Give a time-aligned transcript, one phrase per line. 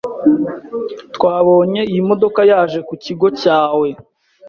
[1.15, 3.87] Twabonye iyi modokayaje kukigo cyawe